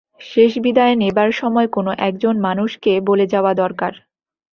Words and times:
শেষ 0.21 0.51
বিদায় 0.59 0.95
নেবার 0.95 1.29
সময় 1.31 1.67
কোনো-একজন 1.67 2.35
মানুষকে 2.39 2.91
বলে 3.09 3.25
যাওয়া 3.27 3.51
দরকার। 3.53 3.93